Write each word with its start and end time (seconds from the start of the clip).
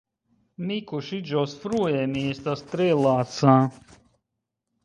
Mi 0.69 0.77
kuŝiĝos 0.91 1.53
frue, 1.65 2.01
mi 2.15 2.25
estas 2.31 2.65
tre 2.73 2.91
laca. 3.05 3.55